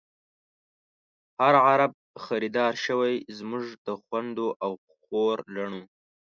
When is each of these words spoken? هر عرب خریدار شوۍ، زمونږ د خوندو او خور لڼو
هر 1.39 1.53
عرب 1.67 1.93
خریدار 2.25 2.73
شوۍ، 2.85 3.15
زمونږ 3.37 3.65
د 3.85 3.87
خوندو 4.01 4.47
او 4.63 4.71
خور 5.01 5.37
لڼو 5.55 5.81